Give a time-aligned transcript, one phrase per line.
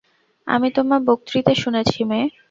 [0.47, 2.27] আমি তোমার বক্তৃতা শুনেছি, মেয়ে।